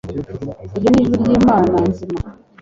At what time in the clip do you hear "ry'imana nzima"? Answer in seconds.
1.23-2.19